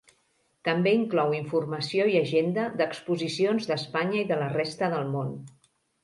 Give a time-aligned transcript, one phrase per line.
[0.67, 5.29] També inclou informació i agenda d'exposicions d'Espanya i de la resta del món.